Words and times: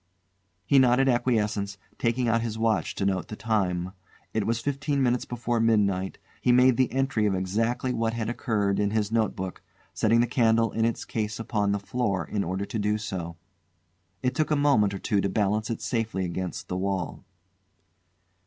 He 0.65 0.79
nodded 0.79 1.07
acquiescence, 1.07 1.77
taking 1.99 2.27
out 2.27 2.41
his 2.41 2.57
watch 2.57 2.95
to 2.95 3.05
note 3.05 3.27
the 3.27 3.35
time. 3.35 3.91
It 4.33 4.47
was 4.47 4.59
fifteen 4.59 5.03
minutes 5.03 5.25
before 5.25 5.59
midnight; 5.59 6.17
he 6.41 6.51
made 6.51 6.75
the 6.75 6.91
entry 6.91 7.27
of 7.27 7.35
exactly 7.35 7.93
what 7.93 8.13
had 8.13 8.27
occurred 8.27 8.79
in 8.79 8.89
his 8.89 9.11
notebook, 9.11 9.61
setting 9.93 10.19
the 10.19 10.25
candle 10.25 10.71
in 10.71 10.85
its 10.85 11.05
case 11.05 11.39
upon 11.39 11.71
the 11.71 11.77
floor 11.77 12.25
in 12.25 12.43
order 12.43 12.65
to 12.65 12.79
do 12.79 12.97
so. 12.97 13.37
It 14.23 14.33
took 14.33 14.49
a 14.49 14.55
moment 14.55 14.95
or 14.95 14.99
two 14.99 15.21
to 15.21 15.29
balance 15.29 15.69
it 15.69 15.83
safely 15.83 16.25
against 16.25 16.67
the 16.67 16.77
wall. 16.77 17.23